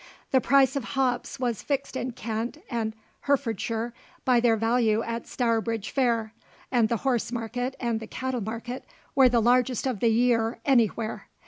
[0.31, 3.93] The price of hops was fixed in Kent and Herefordshire
[4.25, 6.33] by their value at Stourbridge Fair,
[6.71, 8.83] and the horse market and the cattle market
[9.13, 11.27] were the largest of the year any where.